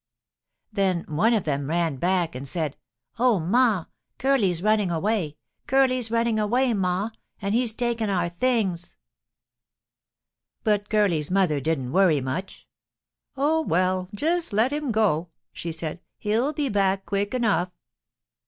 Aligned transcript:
Then 0.73 1.05
one 1.07 1.31
of 1.35 1.43
them 1.43 1.69
ran 1.69 1.97
back 1.97 2.33
and 2.33 2.47
said, 2.47 2.75
'Oh, 3.19 3.39
ma, 3.39 3.85
Curly's 4.17 4.63
running 4.63 4.89
away! 4.89 5.37
Curly's 5.67 6.09
running 6.09 6.39
away, 6.39 6.73
ma, 6.73 7.11
and 7.39 7.53
he's 7.53 7.71
taken 7.75 8.09
our 8.09 8.27
things!' 8.27 8.95
"But 10.63 10.89
Curly's 10.89 11.29
mother 11.29 11.59
didn't 11.59 11.91
worry 11.91 12.19
much. 12.19 12.67
'Oh, 13.37 13.61
well, 13.61 14.09
just 14.15 14.53
let 14.53 14.73
him 14.73 14.91
go,' 14.91 15.29
she 15.53 15.71
said. 15.71 16.01
'He'll 16.17 16.51
be 16.51 16.67
back 16.67 17.05
quick 17.05 17.35
enough.' 17.35 17.69